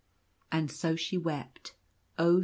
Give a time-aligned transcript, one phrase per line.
[0.51, 1.75] And so she wept,
[2.17, 2.39] oh!